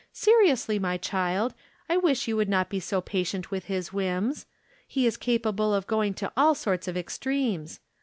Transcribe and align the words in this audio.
Seriously, 0.13 0.79
my 0.79 0.97
child, 0.97 1.53
I 1.87 1.95
wish 1.95 2.27
you 2.27 2.35
would 2.35 2.49
not 2.49 2.69
be 2.71 2.79
so 2.79 3.01
patient 3.01 3.51
with 3.51 3.65
his 3.65 3.93
whims; 3.93 4.47
he 4.87 5.05
is 5.05 5.15
capable 5.15 5.75
of 5.75 5.85
going 5.85 6.15
to 6.15 6.31
all 6.35 6.55
sorts 6.55 6.87
of 6.87 6.97
extremes. 6.97 7.79